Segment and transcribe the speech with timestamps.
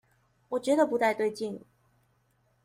[0.49, 1.61] 我覺得不太對勁